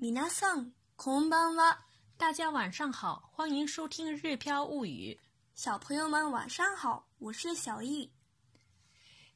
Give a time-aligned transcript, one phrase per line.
[0.00, 1.78] 皆さん、こんばんは。
[2.18, 5.18] 大家晚上好，欢迎收听《日飘物语》。
[5.54, 8.10] 小朋友们晚上好，我是小易。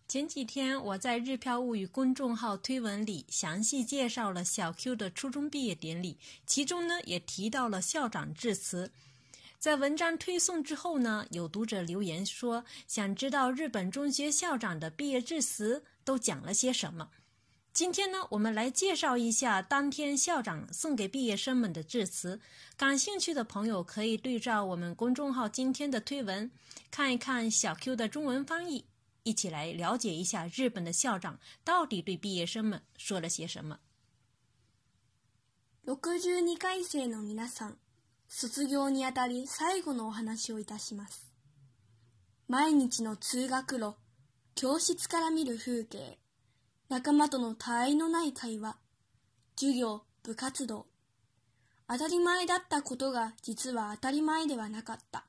[0.06, 8.90] 前几天我在《日飘物语》公众号推文里详细介绍了小 Q 的初中毕业典礼，其中呢也提到了校长致辞。
[9.58, 17.10] 在文章推送之后呢，有读者留言说，想知道日本中学校长的毕业致辞都讲了些什么。
[17.74, 22.40] 今天呢，我们来介绍一下当天校长送给毕业生们的致辞。
[22.76, 26.50] 感兴趣的朋友可以对照我们公众号今天的推文，
[26.90, 28.84] 看一看小 Q 的中文翻译，
[29.22, 33.78] 一起来了解一下日本的校长到底对毕业生们说了些什么。
[35.82, 37.76] 六十二回生の皆さん。
[38.32, 41.32] 卒業にあたり最後のお話をいたします。
[42.46, 43.96] 毎日の通学路、
[44.54, 46.16] 教室から見る風景、
[46.87, 48.77] 仲間との他愛のない会話、
[49.55, 50.85] 授業、部活動。
[51.87, 55.25] 当たり前だったことが実は当たり前ではなかった。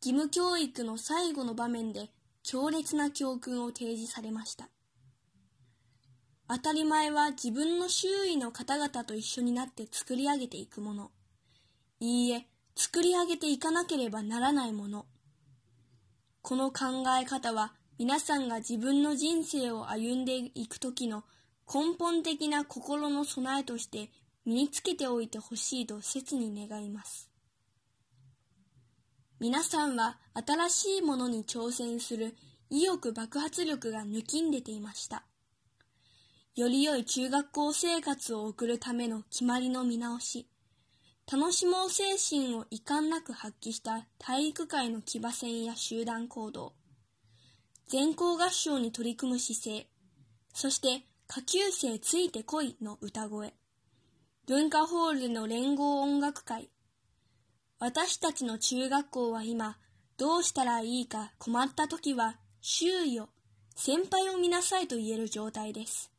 [0.00, 2.10] 義務教育の最後の場面で
[2.44, 4.68] 強烈な教訓を提示されました。
[6.48, 11.10] 当たり前は自分の周囲の方々と一緒になって作り上げていくもの。
[11.98, 15.06] いいえ、作り上げていかなければならないもの。
[16.40, 21.24] この考え方は皆さんが自分の人生を歩んでいくときの
[21.72, 24.10] 根本的な心の備えとして
[24.44, 27.28] 身につけておいてほしいと切に願います。
[29.38, 32.34] 皆さんは新しいものに挑戦する
[32.70, 35.24] 意欲爆発力が抜きんでていました。
[36.54, 40.48] より良い中学校生活を送るための決まりの見直し、
[41.30, 46.74] 楽しもう精神を遺憾なく発揮した体育会の騎馬戦や集団行動、
[47.92, 49.86] 全校合唱に取り組む姿勢、
[50.54, 53.52] そして下級生ついてこいの歌声、
[54.46, 56.70] 文化ホールでの連合音楽会、
[57.78, 59.76] 私たちの中学校は今、
[60.16, 63.28] どうしたらいいか困った時は、周囲を、
[63.76, 66.10] 先輩を見なさいと言える状態です。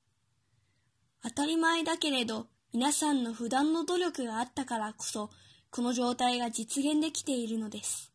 [1.23, 5.31] 当たり前だけれど、皆さんの普段の努力があったからこそ、
[5.71, 8.11] この状態が実現できているのです。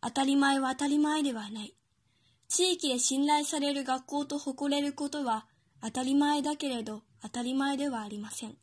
[0.00, 1.74] 当たり前は当たり前ではない。
[2.54, 5.46] 地域で信頼される学校と誇れることは
[5.82, 8.56] 当たり前だけれど当たり前ではありません。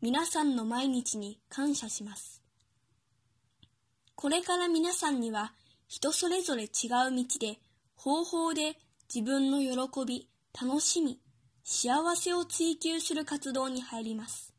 [0.00, 2.40] 皆さんの毎日に感謝します。
[4.14, 5.52] これから皆さんには
[5.86, 6.70] 人それぞれ違う
[7.14, 7.58] 道で
[7.94, 8.78] 方法で
[9.14, 10.26] 自分の喜び、
[10.58, 11.20] 楽しみ、
[11.64, 14.54] 幸せを追求する活動に入ります。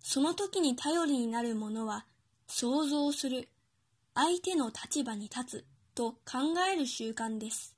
[0.00, 2.06] その時に頼りになるものは、
[2.46, 3.48] 想像する、
[4.14, 5.64] 相手の立場に立つ
[5.96, 7.74] と考える習慣です。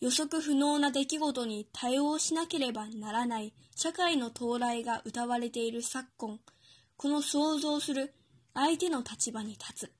[0.00, 6.40] 予測不能な出来事に対応しなければならない社会の到来が謳われている昨今、
[6.96, 8.14] この想像する
[8.54, 9.92] 相手の立場に立つ、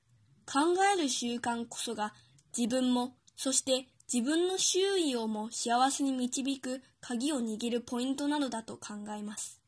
[0.51, 0.59] 考
[0.93, 2.13] える習慣こそが
[2.57, 9.61] 自分も、そして自分の周囲をも幸せに導く鍵を握るポイントなのだと考えます。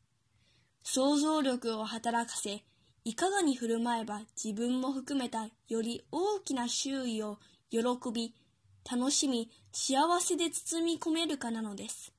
[0.82, 2.64] 想像力を働かせ、
[3.06, 7.38] いかがに振る舞えば自分も含めたより大きな周囲を
[7.70, 8.34] 喜び、
[8.90, 12.14] 楽しみ、幸せで包み込めるかなのです。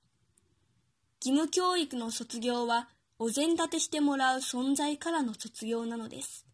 [1.26, 2.88] 義務教育の卒業は
[3.18, 6.46] お膳立てしてもらう存在からの卒業なのです。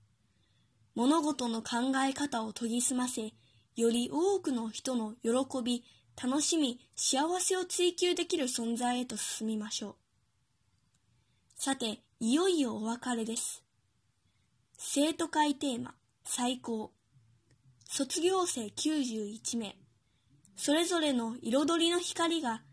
[0.95, 3.33] 物事の考え方を研ぎ澄ませ、
[3.75, 5.83] より多くの人の喜び、
[6.21, 9.95] 楽しみ、幸せを追求できる存在へと進みましょう。
[11.57, 13.61] さて、いよいよお別れです。
[14.83, 15.93] 生徒会テーマ、
[16.25, 16.91] 最高。
[17.87, 19.75] 卒業生91名。
[20.55, 22.63] それぞれの彩りの光が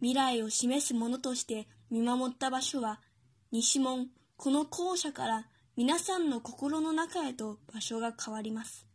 [0.00, 3.00] 未来を示すものとして見守った場所は、
[3.52, 4.08] 西門、
[4.38, 5.46] この校舎から
[5.76, 8.86] 皆さんの心の中へと場所が変わります。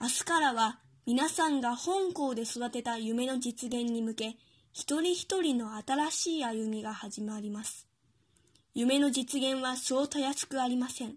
[0.00, 4.36] 明日からは皆さんが本校で育てた夢の実現に向け、
[4.72, 7.86] 一人一人の新しい歩みが始まります。
[8.74, 11.16] 夢の実現はそうたやすくありません。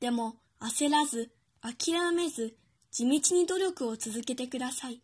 [0.00, 1.30] でも焦らず、
[1.60, 2.56] 諦めず、
[2.90, 5.02] 地道に努力を続けてください。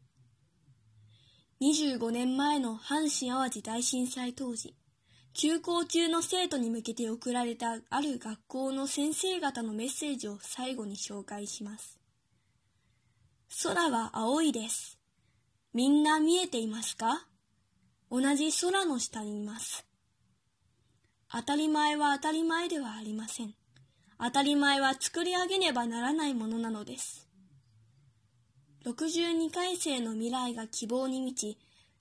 [1.61, 4.75] 25年前の阪神淡路大震災当時、
[5.35, 12.01] 休校中の生徒に向けて送られたある学校の先生方のメッセージを最後に紹介します。
[13.63, 14.99] 空は青いです。
[15.75, 17.27] みんな見えていますか？
[18.11, 19.85] 同じ空の下にいます。
[21.31, 23.55] 当たり前は当たり前ではありません。
[24.19, 27.29] 当たり前は作り上げねばならないものなのです。
[28.85, 31.59] 62回生の未来が希望に満ち、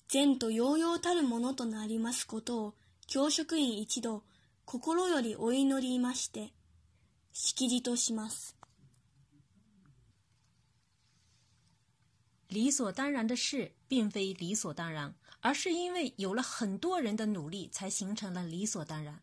[0.08, 2.74] 善と揚々たるものとなりますことを
[3.08, 4.24] 教職員一同、
[4.66, 6.54] 心よりお祈りまして、
[7.34, 8.56] 式辞とします。
[12.50, 19.22] 理所当然的事，并非理所当然，而是因为有了很多人的努力，才形成了理所当然。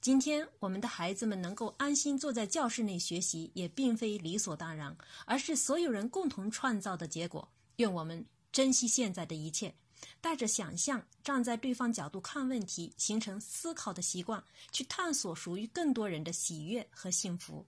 [0.00, 7.48] 今天，我们的孩子们能够安心坐在教室内学习，也并非理所当然，而是所有人共同创造的结果。
[7.76, 9.74] 愿我们珍惜现在的一切，
[10.20, 17.66] 带着想象，站在对方角度看问题，形成思考的习惯，去探索属于更多人的喜悦和幸福。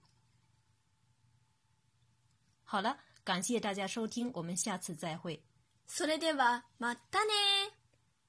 [2.63, 5.41] 好了，感谢大家收听，我们下次再会。
[5.89, 7.80] それではまたね。